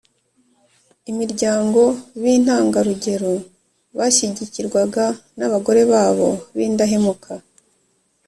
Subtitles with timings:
[1.11, 1.81] imiryango
[2.21, 3.33] b intangarugero
[3.97, 5.05] bashyigikirwaga
[5.37, 7.31] n abagore babo b indahemuka